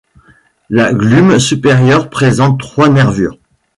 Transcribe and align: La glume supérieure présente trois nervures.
La 0.71 0.93
glume 0.95 1.37
supérieure 1.37 2.09
présente 2.09 2.59
trois 2.59 2.89
nervures. 2.89 3.37